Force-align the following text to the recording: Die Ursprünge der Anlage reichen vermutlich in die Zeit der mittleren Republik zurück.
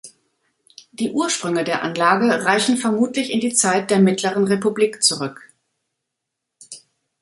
Die 0.93 1.11
Ursprünge 1.11 1.63
der 1.63 1.83
Anlage 1.83 2.43
reichen 2.43 2.75
vermutlich 2.75 3.29
in 3.31 3.39
die 3.39 3.53
Zeit 3.53 3.91
der 3.91 3.99
mittleren 3.99 4.45
Republik 4.45 5.03
zurück. 5.03 5.53